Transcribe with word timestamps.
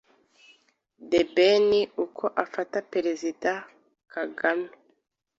The 1.09 1.19
Ben 1.35 1.69
uko 2.03 2.25
afata 2.43 2.77
Perezida 2.91 3.53
Kagame 4.13 4.69